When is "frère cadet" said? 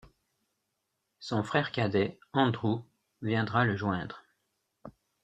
1.43-2.19